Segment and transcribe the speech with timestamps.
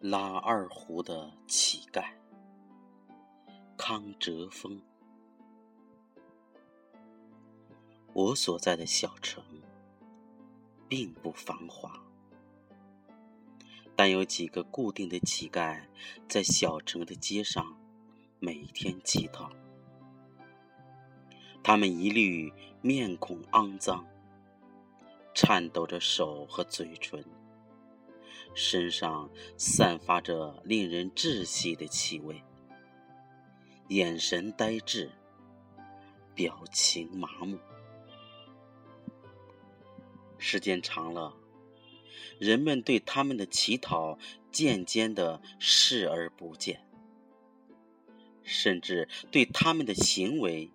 [0.00, 2.04] 拉二胡的乞丐，
[3.76, 4.80] 康哲峰。
[8.12, 9.42] 我所在的小城
[10.88, 12.00] 并不繁华，
[13.96, 15.82] 但有几个固定的乞丐
[16.28, 17.76] 在小城的街上
[18.38, 19.50] 每天乞讨。
[21.60, 24.06] 他们一律面孔肮脏，
[25.34, 27.24] 颤抖着手和嘴唇。
[28.58, 32.42] 身上散发着令人窒息的气味，
[33.86, 35.12] 眼神呆滞，
[36.34, 37.56] 表情麻木。
[40.38, 41.36] 时间长了，
[42.40, 44.18] 人们对他们的乞讨
[44.50, 46.84] 渐渐的视而不见，
[48.42, 50.68] 甚至对他们的行为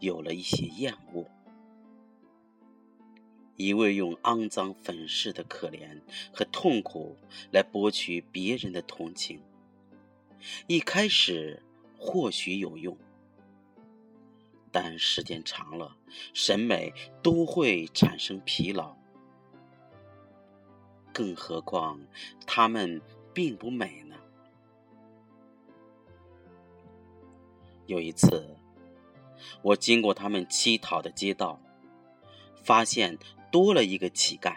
[0.00, 1.30] 有了一些厌恶。
[3.56, 7.16] 一味用肮脏粉饰的可怜和痛苦
[7.50, 9.40] 来博取别人的同情，
[10.66, 11.62] 一开始
[11.98, 12.96] 或许有用，
[14.70, 15.96] 但时间长了，
[16.34, 18.94] 审美都会产生疲劳。
[21.14, 21.98] 更何况，
[22.46, 23.00] 他们
[23.32, 24.16] 并不美呢。
[27.86, 28.54] 有一次，
[29.62, 31.58] 我经过他们乞讨的街道，
[32.62, 33.18] 发现。
[33.50, 34.56] 多了一个乞丐，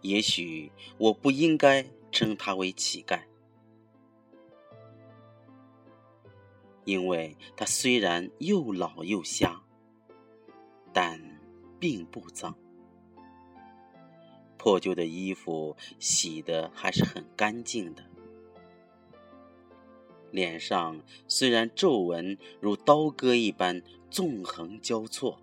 [0.00, 3.22] 也许我不应该称他为乞丐，
[6.84, 9.62] 因为他虽然又老又瞎，
[10.92, 11.20] 但
[11.78, 12.56] 并不脏，
[14.56, 18.04] 破旧的衣服洗的还是很干净的，
[20.30, 25.41] 脸上虽然皱纹如刀割一般纵横交错。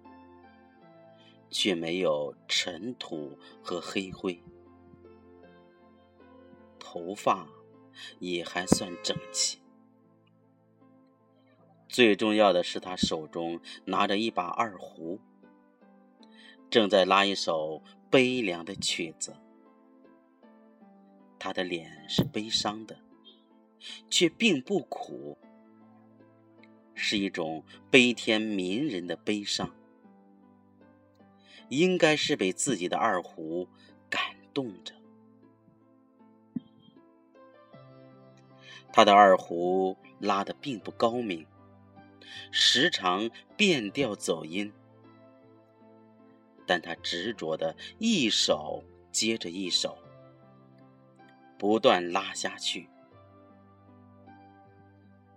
[1.49, 4.41] 却没有尘土和黑灰，
[6.77, 7.47] 头发
[8.19, 9.59] 也还算整齐。
[11.87, 15.19] 最重要的是，他手中拿着一把二胡，
[16.69, 19.35] 正在拉一首悲凉的曲子。
[21.39, 22.99] 他的脸是悲伤的，
[24.09, 25.37] 却并不苦，
[26.93, 29.73] 是一种悲天悯人的悲伤。
[31.69, 33.67] 应该是被自己的二胡
[34.09, 34.21] 感
[34.53, 34.93] 动着。
[38.91, 41.45] 他的二胡拉的并不高明，
[42.51, 44.73] 时常变调走音，
[46.65, 49.97] 但他执着的一首接着一首，
[51.57, 52.89] 不断拉下去。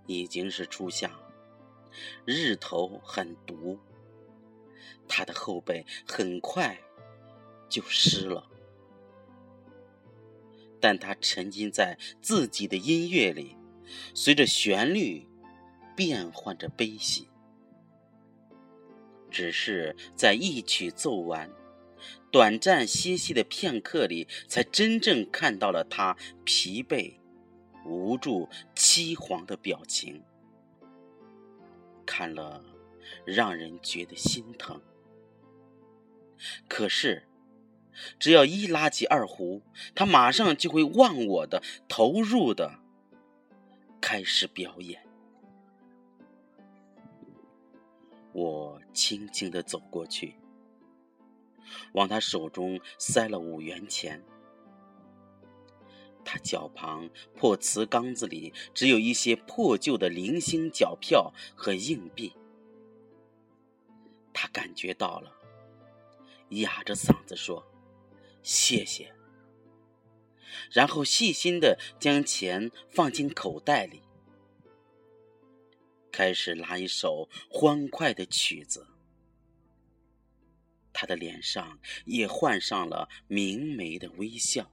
[0.06, 1.12] 已经是初夏，
[2.25, 3.78] 日头很毒。
[5.09, 6.78] 他的后背很快
[7.69, 8.48] 就湿了，
[10.81, 13.56] 但他沉浸在自己的音乐里，
[14.15, 15.26] 随着旋律
[15.97, 17.28] 变换着悲喜。
[19.31, 21.50] 只是在一曲奏完、
[22.31, 27.15] 短暂歇息的片刻里，才真正看到了他疲惫、
[27.87, 30.22] 无助、凄惶的表情，
[32.04, 32.62] 看了
[33.25, 34.81] 让人觉得心疼。
[36.69, 37.29] 可是，
[38.19, 39.63] 只要一拉起二胡，
[39.95, 42.81] 他马上就会忘我的、投入的
[44.01, 45.07] 开始表演。
[48.33, 50.37] 我轻轻的走过去，
[51.93, 54.25] 往他手中塞了五元钱。
[56.25, 62.33] 他脚旁破瓷缸子里只有一些破旧的零星角票和硬币。
[64.42, 65.32] 他感觉到了。
[66.48, 67.64] 哑着嗓子说
[68.42, 69.14] ：“谢谢。”
[70.69, 74.03] 然后细心的将钱放进口袋里，
[76.10, 78.84] 开始拉一首欢快的曲子。
[80.92, 84.68] 他的脸上也换上了明媚的微笑，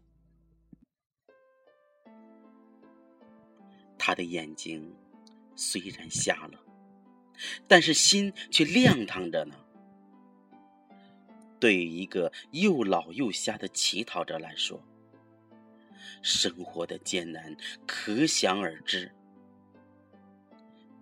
[4.00, 4.98] 他的眼睛
[5.56, 6.60] 虽然瞎了，
[7.68, 9.56] 但是心却亮堂着呢。
[11.60, 14.82] 对于一个又老又瞎的乞讨者来说，
[16.22, 17.56] 生活的艰难
[17.86, 19.12] 可想而知。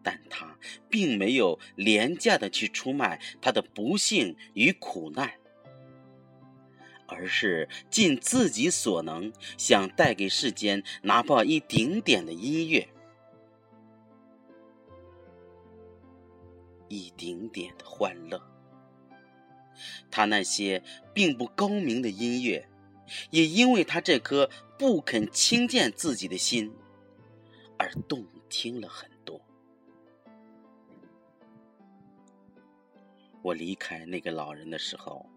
[0.03, 0.57] 但他
[0.89, 5.33] 并没有廉价的去出卖他的不幸与苦难，
[7.07, 12.87] 而是尽自己所能，想带给世间哪怕一丁点的音乐，
[16.89, 18.41] 一丁点的欢乐。
[20.09, 22.67] 他那些并不高明的音乐，
[23.29, 26.73] 也因为他这颗不肯轻贱自己的心，
[27.77, 29.39] 而动听了很多。
[33.43, 35.29] 我离开那个老人的时候，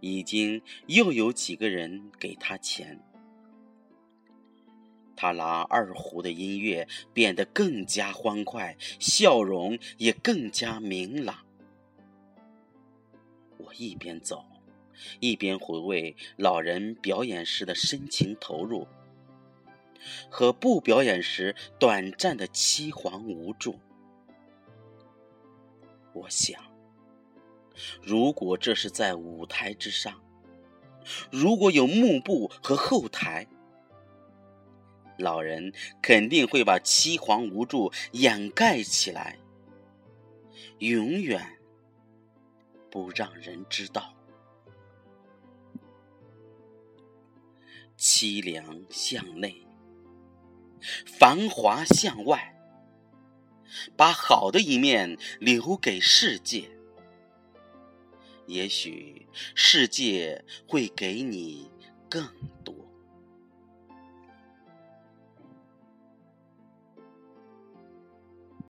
[0.00, 3.00] 已经又有几个人给他钱。
[5.22, 11.46] 他拉二胡的音乐变得更加欢快，笑容也更加明朗。
[13.56, 14.44] 我一边走，
[15.20, 18.88] 一边回味老人表演时的深情投入，
[20.28, 23.78] 和不表演时短暂的凄惶无助。
[26.12, 26.60] 我想。
[28.02, 30.20] 如果这是在舞台之上，
[31.30, 33.46] 如果有幕布和后台，
[35.22, 35.72] 老人
[36.02, 39.38] 肯定会把凄惶无助掩盖起来，
[40.78, 41.58] 永远
[42.90, 44.14] 不让人知道。
[47.96, 49.64] 凄凉向内，
[51.06, 52.54] 繁华向外，
[53.96, 56.68] 把好的一面留给世界。
[58.46, 61.70] 也许世界会给你
[62.10, 62.26] 更
[62.64, 62.91] 多。